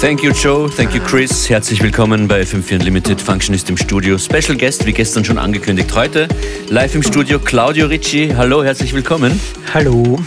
[0.00, 0.68] Thank you, Joe.
[0.68, 1.48] Thank you, Chris.
[1.48, 3.18] Herzlich willkommen bei FM4 Unlimited.
[3.18, 4.18] Functionist im Studio.
[4.18, 6.28] Special Guest, wie gestern schon angekündigt, heute
[6.68, 8.30] live im Studio Claudio Ricci.
[8.36, 9.40] Hallo, herzlich willkommen.
[9.72, 10.18] Hallo.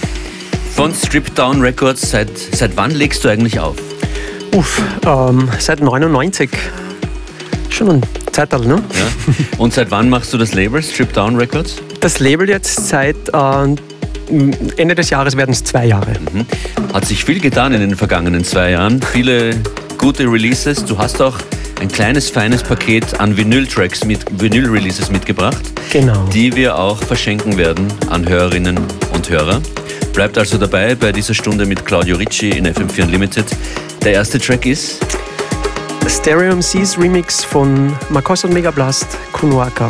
[0.74, 2.10] Von Strip Down Records.
[2.10, 3.76] Seit, seit wann legst du eigentlich auf?
[4.56, 6.50] Uff, ähm, seit 99.
[7.70, 8.02] Schon ein
[8.32, 8.82] Zeitalter, ne?
[8.98, 9.34] Ja.
[9.60, 11.76] Und seit wann machst du das Label Strip Down Records?
[12.00, 13.76] Das Label jetzt seit äh,
[14.78, 16.14] Ende des Jahres werden es zwei Jahre.
[16.34, 16.46] Mhm.
[16.94, 19.02] Hat sich viel getan in den vergangenen zwei Jahren.
[19.02, 19.56] Viele
[19.98, 20.86] gute Releases.
[20.86, 21.38] Du hast auch
[21.82, 25.62] ein kleines, feines Paket an Vinyl-Tracks mit Vinyl-Releases mitgebracht.
[25.92, 26.26] Genau.
[26.34, 28.80] Die wir auch verschenken werden an Hörerinnen
[29.14, 29.62] und Hörer.
[30.14, 33.46] Bleibt also dabei bei dieser Stunde mit Claudio Ricci in FM4 Unlimited.
[34.04, 35.00] Der erste Track ist
[36.08, 39.90] Stereo MCs Remix von Makos und Megablast Kunuaka.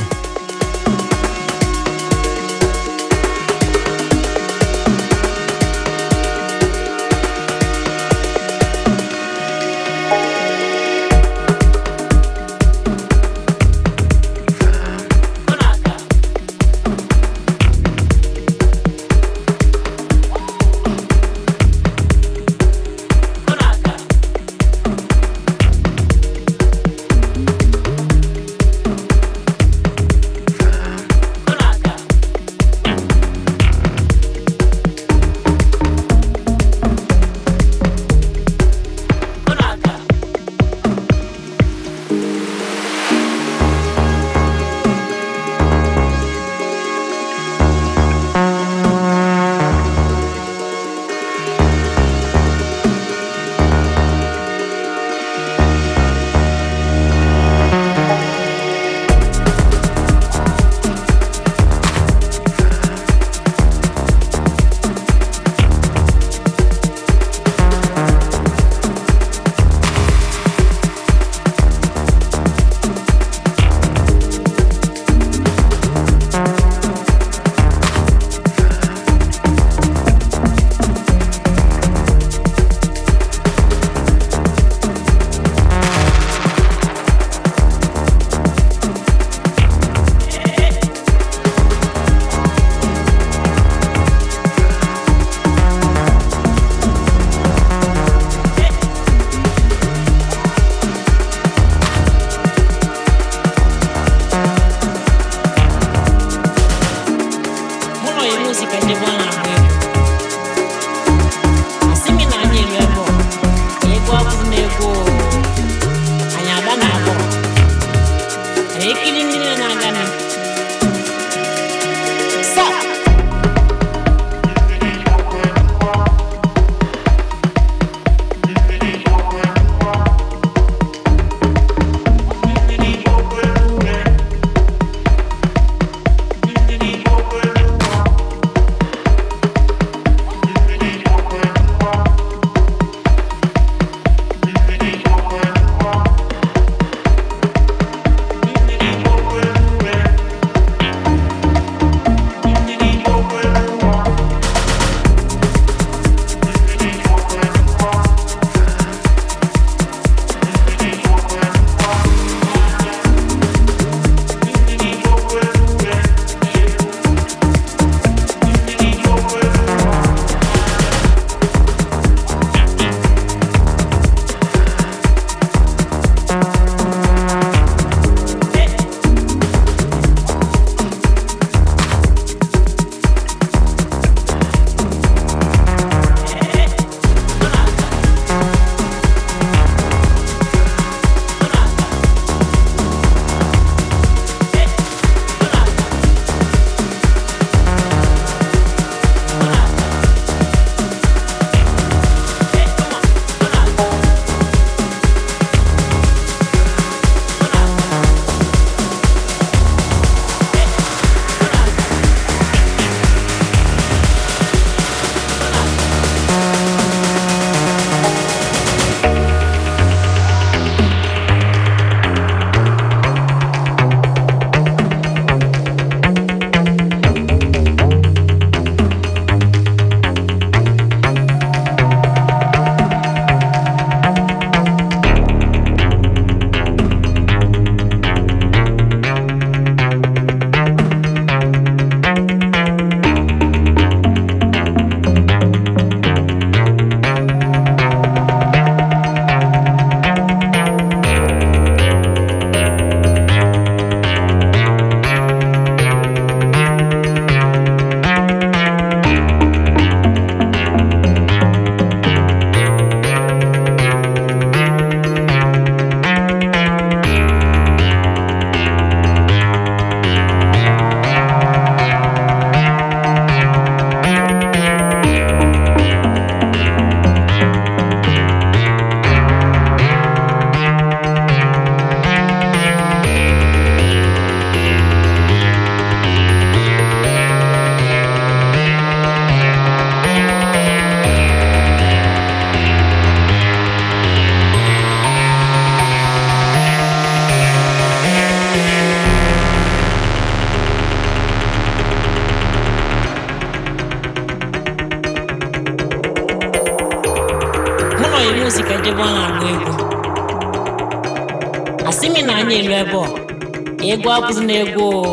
[314.21, 315.08] Logo, nego.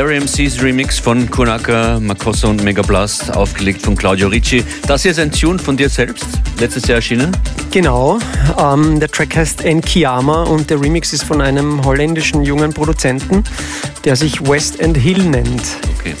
[0.00, 4.64] Stereo MCs Remix von Konaka, Makossa und Megablast, aufgelegt von Claudio Ricci.
[4.86, 6.24] Das hier ist ein Tune von dir selbst,
[6.58, 7.36] letztes Jahr erschienen.
[7.70, 8.18] Genau,
[8.58, 13.44] ähm, der Track heißt Enkiyama und der Remix ist von einem holländischen jungen Produzenten,
[14.04, 15.60] der sich West End Hill nennt.
[15.98, 16.14] Okay.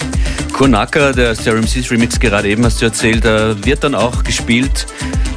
[0.52, 4.86] Konaka, der Stereo MCs Remix, gerade eben hast du erzählt, äh, wird dann auch gespielt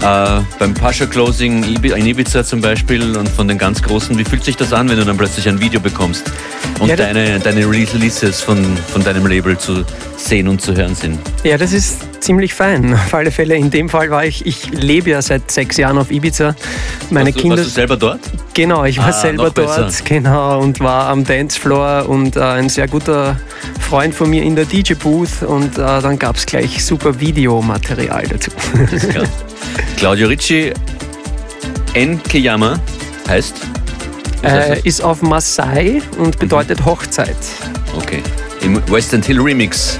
[0.03, 4.17] äh, beim Pascha Closing in Ibiza zum Beispiel und von den ganz Großen.
[4.17, 6.31] Wie fühlt sich das an, wenn du dann plötzlich ein Video bekommst
[6.79, 9.83] und Ja, deine, deine Releases von, von deinem Label zu
[10.17, 11.19] sehen und zu hören sind?
[11.43, 12.93] Ja, das ist ziemlich fein.
[12.93, 16.11] Auf alle Fälle, in dem Fall war ich, ich lebe ja seit sechs Jahren auf
[16.11, 16.55] Ibiza.
[17.09, 17.57] Meine warst, du, Kinder.
[17.57, 18.19] warst du selber dort?
[18.53, 20.03] Genau, ich war Ah, selber dort, besser.
[20.05, 23.39] genau, und war am Dancefloor und äh, ein sehr guter
[23.79, 28.51] Freund von mir in der DJ-Booth und äh, dann gab es gleich super Videomaterial dazu.
[29.13, 29.23] Ja.
[29.97, 30.73] Claudio Ricci,
[31.93, 32.79] Enkeyama
[33.27, 33.55] heißt?
[34.43, 37.37] Äh, ist auf Maasai und bedeutet Hochzeit.
[37.95, 38.21] Okay.
[38.61, 39.97] Im West End Hill Remix.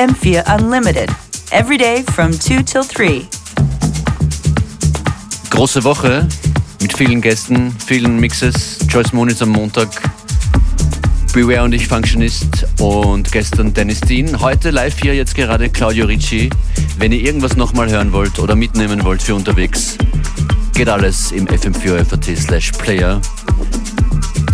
[0.00, 1.10] FM4 Unlimited,
[1.52, 3.28] every day from 2 till 3.
[5.50, 6.26] Große Woche
[6.80, 8.78] mit vielen Gästen, vielen Mixes.
[8.88, 9.88] Joyce Moniz am Montag,
[11.34, 14.40] Beware und ich Functionist und gestern Dennis Dean.
[14.40, 16.48] Heute live hier jetzt gerade Claudio Ricci.
[16.96, 19.98] Wenn ihr irgendwas nochmal hören wollt oder mitnehmen wollt für unterwegs,
[20.72, 23.20] geht alles im FM4 FAT slash Player.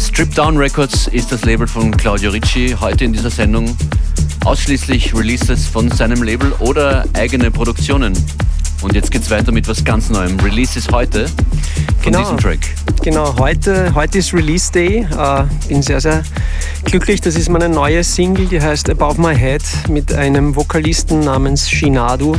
[0.01, 2.75] Strip Down Records ist das Label von Claudio Ricci.
[2.81, 3.77] Heute in dieser Sendung
[4.47, 8.13] ausschließlich Releases von seinem Label oder eigene Produktionen.
[8.81, 10.39] Und jetzt geht's weiter mit was ganz Neuem.
[10.39, 12.21] Release ist heute von Genau.
[12.21, 12.61] diesem Track.
[13.03, 14.99] Genau, heute, heute ist Release Day.
[15.19, 16.23] Äh, bin sehr, sehr
[16.85, 17.21] glücklich.
[17.21, 22.37] Das ist meine neue Single, die heißt Above My Head mit einem Vokalisten namens Shinadu,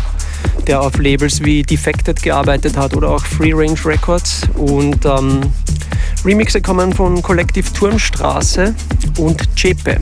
[0.65, 4.43] der auf Labels wie Defected gearbeitet hat oder auch Free Range Records.
[4.55, 5.41] Und ähm,
[6.23, 8.73] Remixe kommen von Kollektiv Turmstraße
[9.17, 9.97] und Chepe.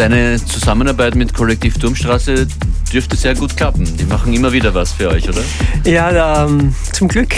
[0.00, 2.46] Deine Zusammenarbeit mit Kollektiv Turmstraße
[2.90, 3.84] dürfte sehr gut klappen.
[3.98, 5.42] Die machen immer wieder was für euch, oder?
[5.84, 7.34] Ja, ähm, zum Glück.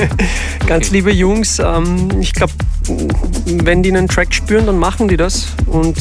[0.66, 0.96] Ganz Okay.
[0.96, 2.54] liebe Jungs, ähm, ich glaube,
[3.46, 5.46] wenn die einen Track spüren, dann machen die das.
[5.66, 5.96] Und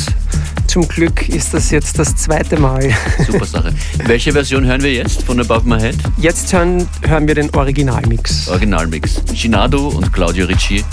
[0.66, 2.90] zum Glück ist das jetzt das zweite Mal.
[3.28, 3.72] Super Sache.
[4.08, 5.98] Welche Version hören wir jetzt von Above My Head?
[6.18, 8.48] Jetzt hören, hören wir den Originalmix.
[8.48, 9.22] Originalmix.
[9.36, 10.84] Shinado und Claudio Ricci.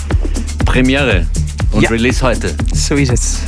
[0.65, 1.25] Premiere
[1.71, 1.89] und Ja.
[1.89, 2.53] Release heute.
[2.75, 3.39] So ist es.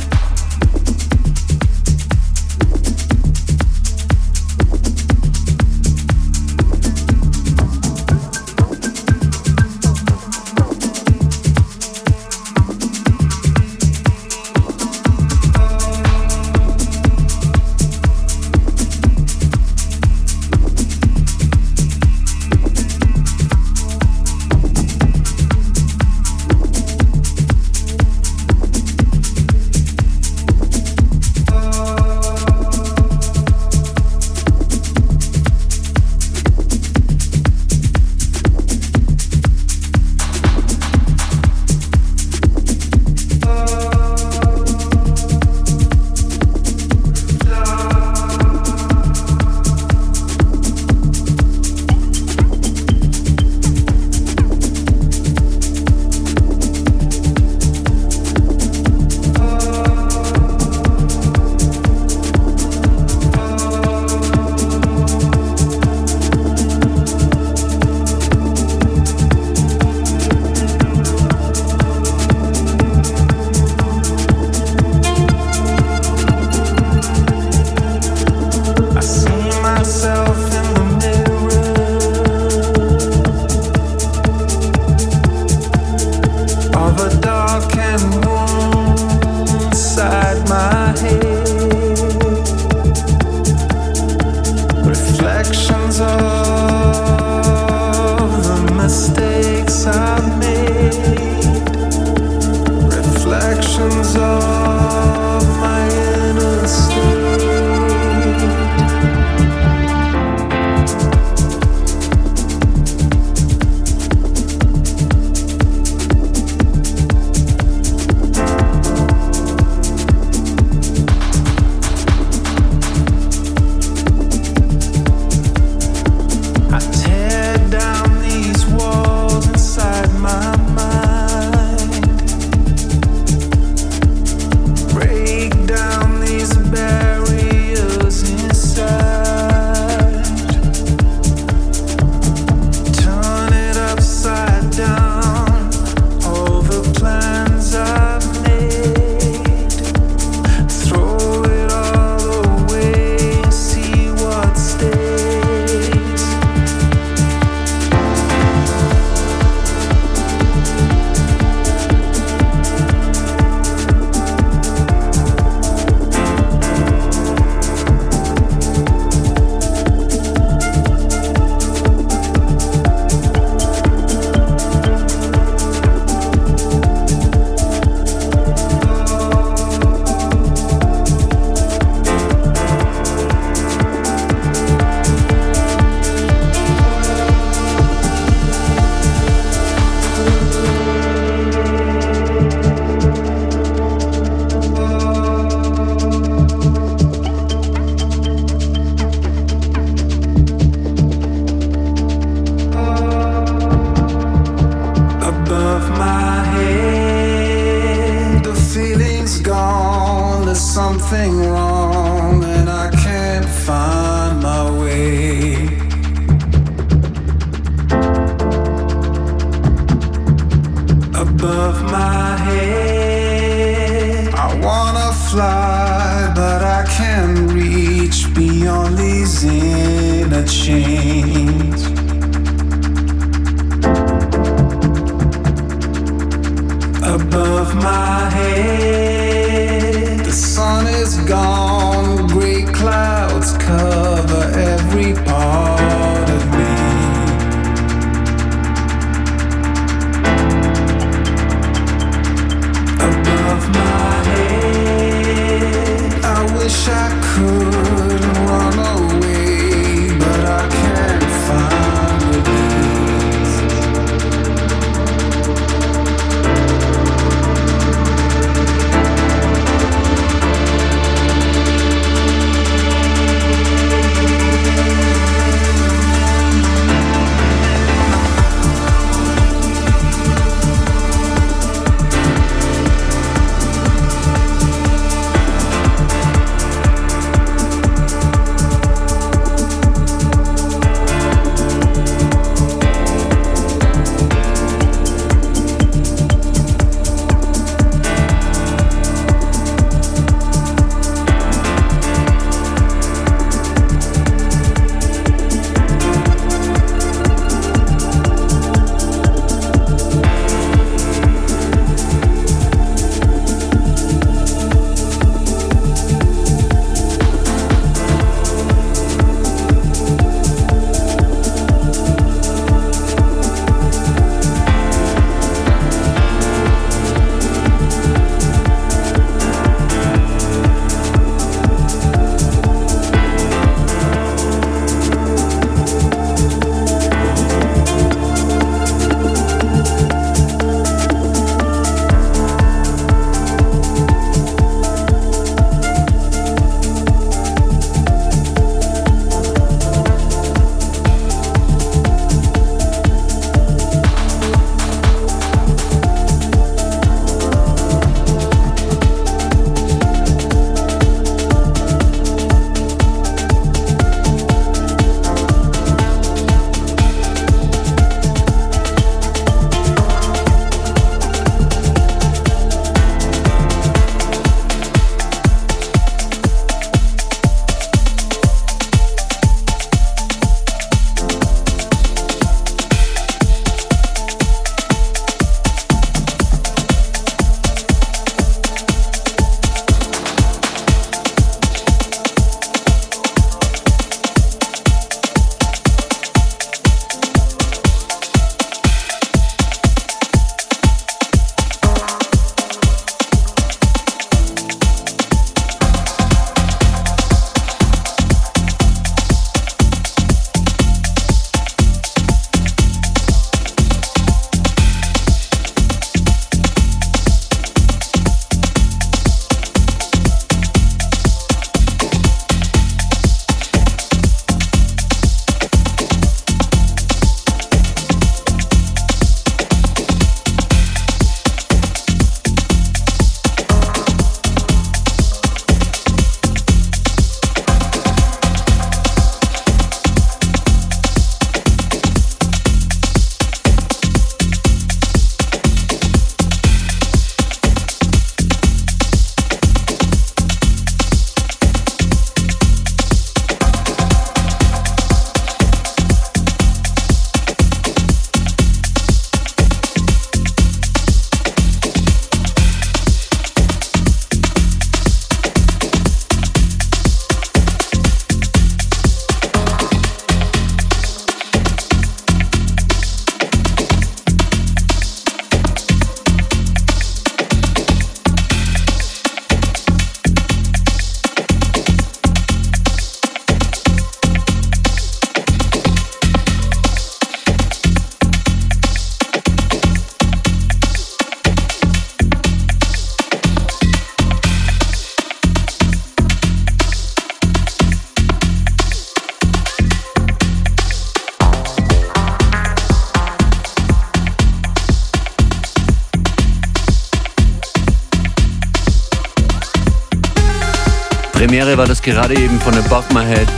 [511.62, 513.48] Premiere war das gerade eben von Above My Head,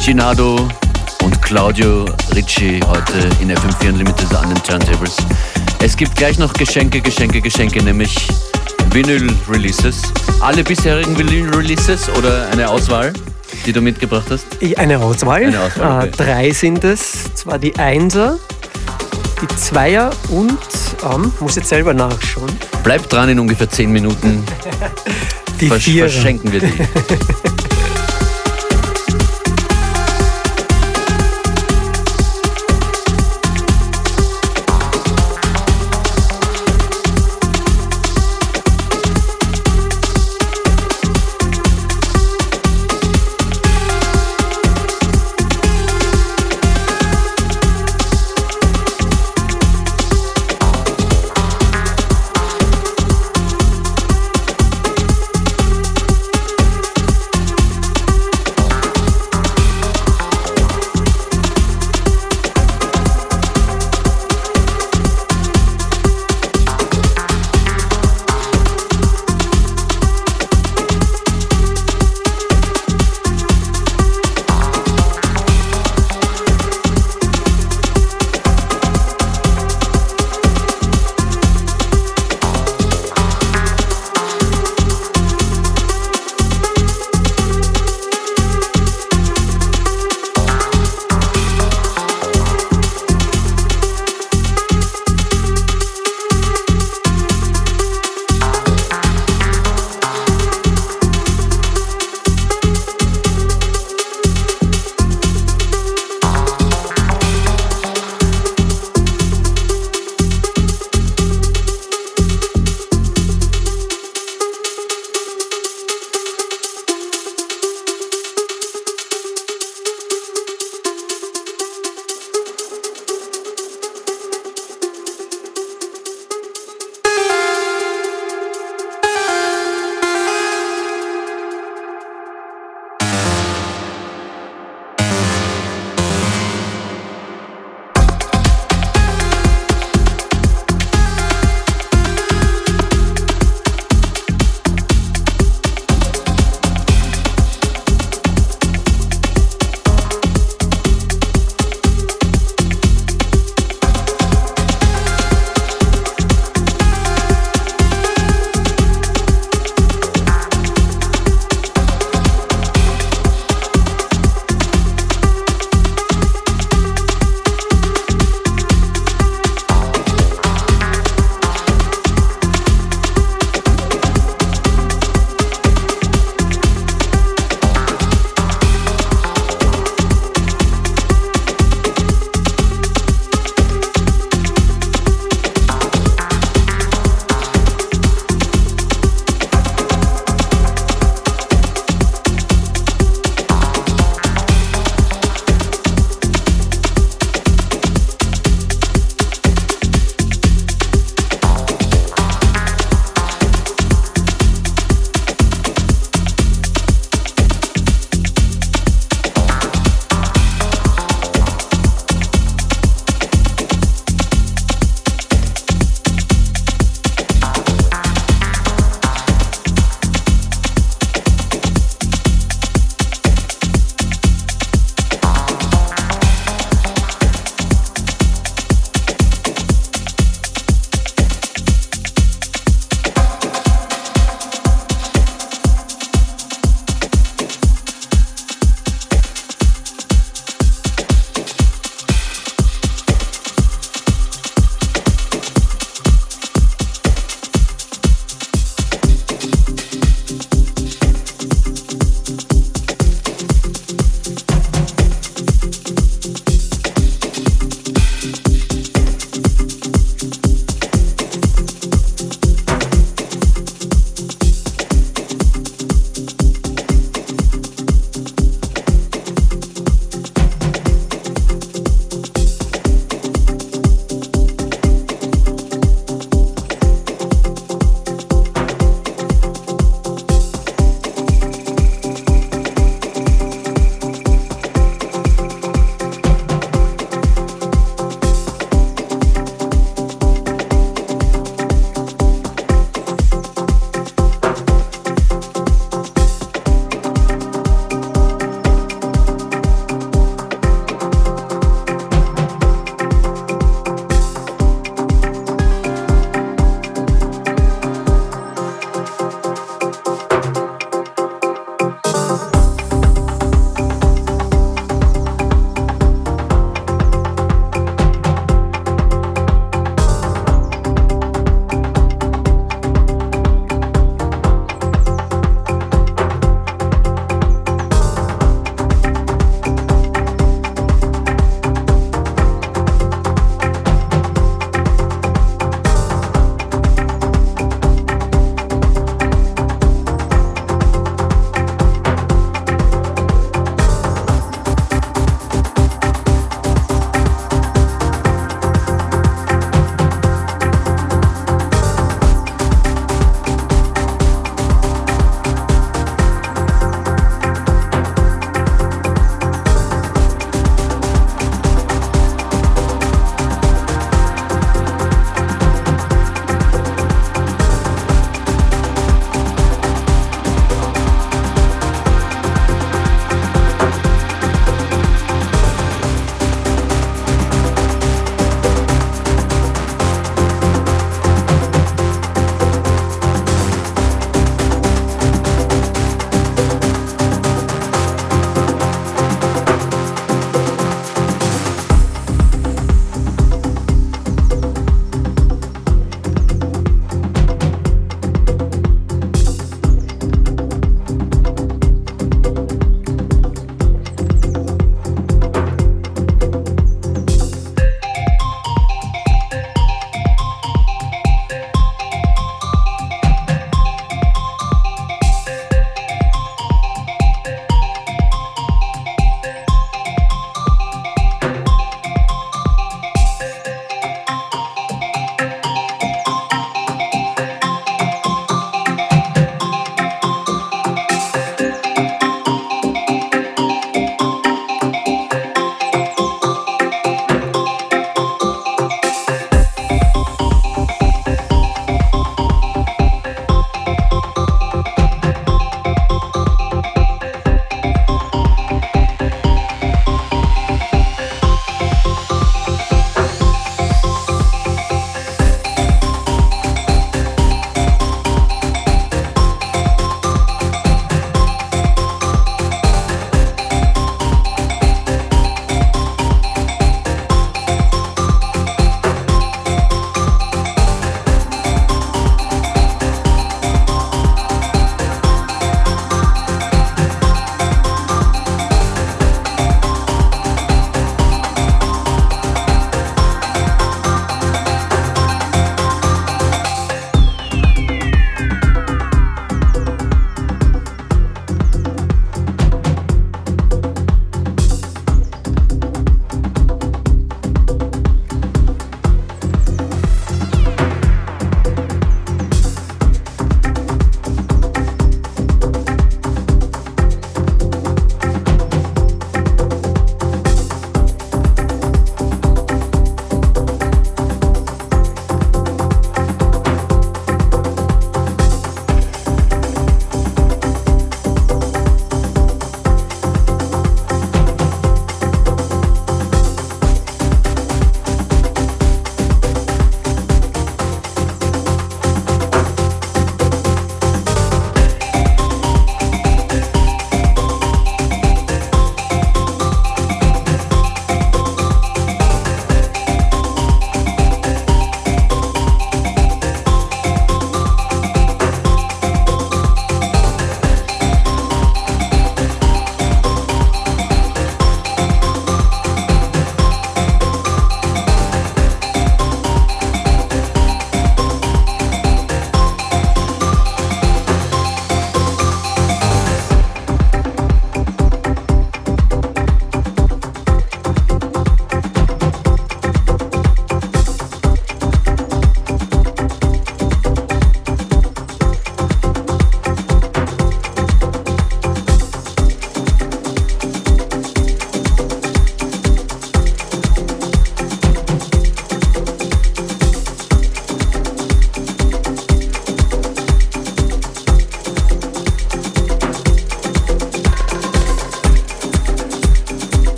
[0.00, 0.68] Ginado
[1.24, 2.04] und Claudio
[2.36, 5.16] Ricci heute in FM4 Unlimited an den Turntables.
[5.82, 8.16] Es gibt gleich noch Geschenke, Geschenke, Geschenke, nämlich
[8.92, 10.02] Vinyl-Releases.
[10.38, 13.12] Alle bisherigen Vinyl-Releases oder eine Auswahl,
[13.66, 14.46] die du mitgebracht hast?
[14.78, 15.46] Eine Auswahl.
[15.46, 16.06] Eine Auswahl, okay.
[16.06, 17.34] äh, drei sind es.
[17.34, 18.38] Zwar die Einser,
[19.42, 20.58] die Zweier und,
[21.12, 22.50] ähm, muss jetzt selber nachschauen,
[22.84, 24.44] Bleib dran, in ungefähr 10 Minuten
[25.60, 26.08] die versch Vierer.
[26.08, 26.72] verschenken wir die.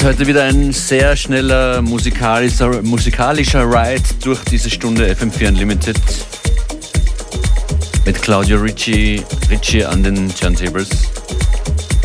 [0.00, 6.00] ist heute wieder ein sehr schneller musikalischer, musikalischer Ride durch diese Stunde FM4 Unlimited
[8.06, 10.88] mit Claudio Ricci, Ricci an den Turntables.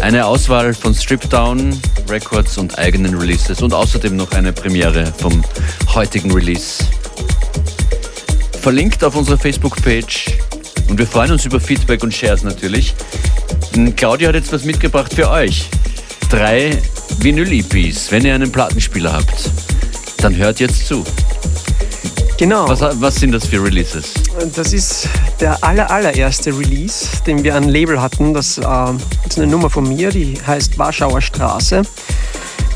[0.01, 1.79] Eine Auswahl von Stripdown
[2.09, 5.41] Records und eigenen Releases und außerdem noch eine Premiere vom
[5.93, 6.83] heutigen Release.
[8.59, 10.37] Verlinkt auf unserer Facebook-Page
[10.89, 12.93] und wir freuen uns über Feedback und Shares natürlich.
[13.95, 15.69] Claudio hat jetzt was mitgebracht für euch.
[16.29, 16.77] Drei
[17.19, 18.11] Vinyl-EPs.
[18.11, 19.49] Wenn ihr einen Plattenspieler habt,
[20.17, 21.03] dann hört jetzt zu.
[22.37, 22.67] Genau.
[22.67, 24.13] Was, was sind das für Releases?
[24.55, 25.07] Das ist
[25.39, 28.33] der aller, allererste Release, den wir an Label hatten.
[28.33, 28.61] Das, äh,
[29.27, 31.83] ist eine Nummer von mir, die heißt Warschauer Straße.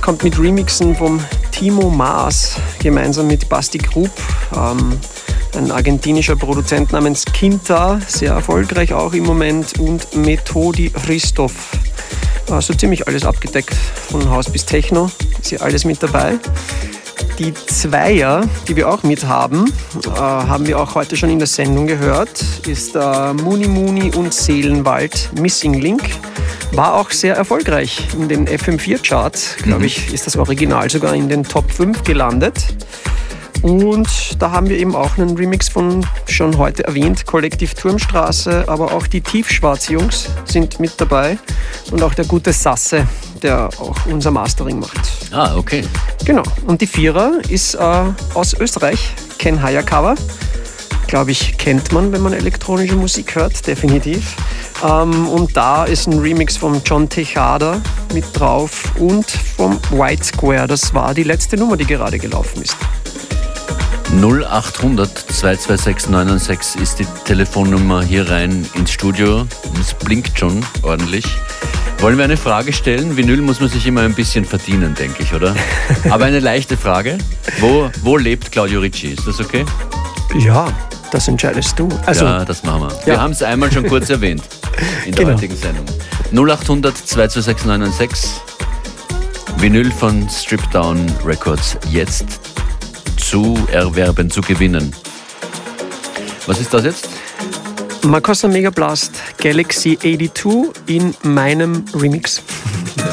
[0.02, 1.20] Kommt mit Remixen vom
[1.52, 4.12] Timo Maas gemeinsam mit Basti Grub.
[4.56, 4.98] Ähm,
[5.56, 11.72] ein argentinischer Produzent namens Quinta, sehr erfolgreich auch im Moment, und Methodi Christoph.
[12.52, 16.40] Also ziemlich alles abgedeckt, von Haus bis Techno, ist hier alles mit dabei.
[17.38, 19.72] Die Zweier, die wir auch mit haben,
[20.06, 24.34] äh, haben wir auch heute schon in der Sendung gehört, ist äh, Muni Muni und
[24.34, 26.02] Seelenwald Missing Link.
[26.72, 29.86] War auch sehr erfolgreich in den FM4-Charts, glaube mhm.
[29.86, 32.56] ich, ist das Original sogar in den Top 5 gelandet.
[33.62, 38.94] Und da haben wir eben auch einen Remix von schon heute erwähnt, Kollektiv Turmstraße, aber
[38.94, 41.38] auch die Tiefschwarz-Jungs sind mit dabei
[41.92, 43.08] und auch der gute Sasse,
[43.42, 45.02] der auch unser Mastering macht.
[45.32, 45.84] Ah, okay.
[46.26, 46.44] Genau.
[46.68, 48.04] Und die Vierer ist äh,
[48.34, 50.16] aus Österreich, Ken Hayakawa.
[51.08, 54.36] Glaube ich, kennt man, wenn man elektronische Musik hört, definitiv.
[54.88, 57.82] Ähm, und da ist ein Remix von John Tejada
[58.14, 60.68] mit drauf und vom White Square.
[60.68, 62.78] Das war die letzte Nummer, die gerade gelaufen ist.
[64.18, 69.46] 0800 226 996 ist die Telefonnummer hier rein ins Studio.
[69.80, 71.26] Es blinkt schon ordentlich.
[72.00, 73.16] Wollen wir eine Frage stellen?
[73.18, 75.56] Vinyl muss man sich immer ein bisschen verdienen, denke ich, oder?
[76.10, 77.20] Aber eine leichte Frage.
[77.60, 79.10] Wo, wo lebt Claudio Ricci?
[79.10, 79.64] Ist das okay?
[80.40, 80.68] Ja,
[81.12, 81.88] das entscheidest du.
[82.06, 83.06] Also, ja, das machen wir.
[83.06, 84.44] Wir haben es einmal schon kurz erwähnt
[85.06, 85.38] in der genau.
[85.38, 85.86] heutigen Sendung.
[86.32, 88.32] 0800 226 996
[89.58, 92.49] Vinyl von Stripdown Records jetzt
[93.20, 94.94] zu erwerben, zu gewinnen.
[96.48, 97.10] Was ist das jetzt?
[98.04, 102.42] Makossa Mega Blast Galaxy 82 in meinem Remix.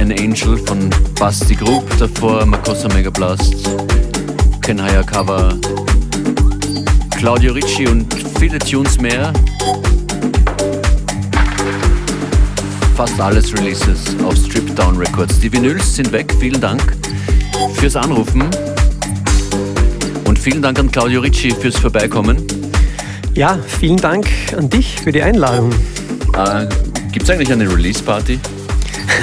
[0.00, 3.68] an Angel von Basti Group, davor Makossa Mega Blast,
[4.60, 5.54] Ken Hayakawa,
[7.18, 9.32] Claudio Ricci und viele Tunes mehr.
[12.96, 15.40] Fast alles Releases auf Strip Down Records.
[15.40, 16.96] Die Vinyls sind weg, vielen Dank
[17.74, 18.44] fürs Anrufen
[20.26, 22.46] und vielen Dank an Claudio Ricci fürs Vorbeikommen.
[23.34, 25.72] Ja, vielen Dank an dich für die Einladung.
[26.36, 26.66] Äh,
[27.10, 28.38] Gibt es eigentlich eine Release-Party?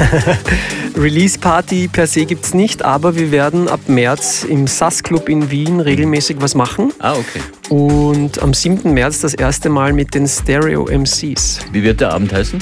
[0.97, 5.49] Release-Party per se gibt es nicht, aber wir werden ab März im SAS Club in
[5.51, 6.91] Wien regelmäßig was machen.
[6.99, 7.41] Ah, okay.
[7.69, 8.93] Und am 7.
[8.93, 11.59] März das erste Mal mit den Stereo MCs.
[11.71, 12.59] Wie wird der Abend heißen?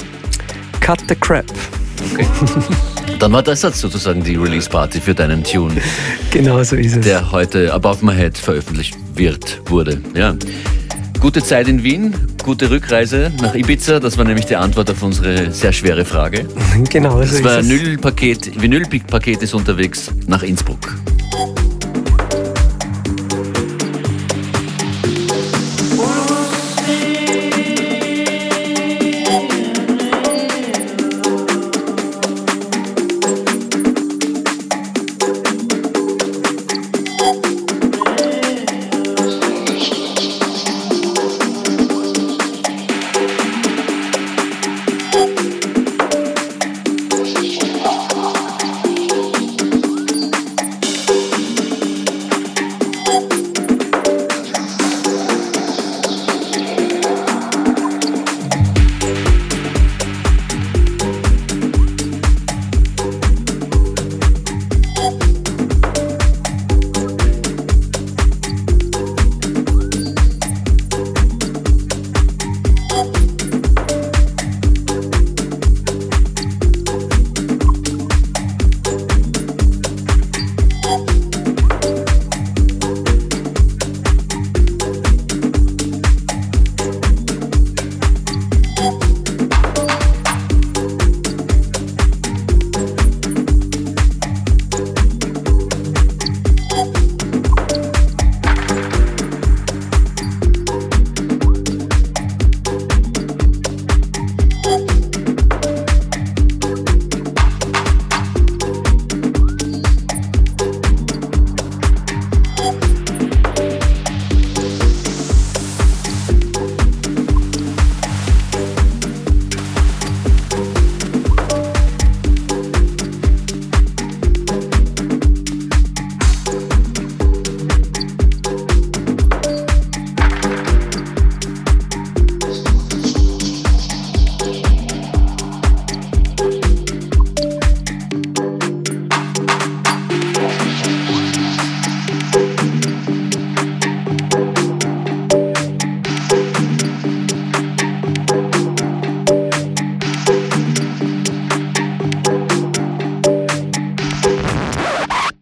[0.80, 1.44] Cut the Crap.
[2.14, 2.26] Okay.
[3.18, 5.74] Dann war das jetzt sozusagen die Release-Party für deinen Tune,
[6.30, 7.04] Genau so ist es.
[7.04, 10.00] der heute Above My Head veröffentlicht wird, wurde.
[10.14, 10.34] Ja.
[11.20, 14.00] Gute Zeit in Wien, gute Rückreise nach Ibiza.
[14.00, 16.46] Das war nämlich die Antwort auf unsere sehr schwere Frage.
[16.90, 17.62] genau so Das ist war.
[17.62, 20.94] Vinylpaket, Vinylpaket ist unterwegs nach Innsbruck.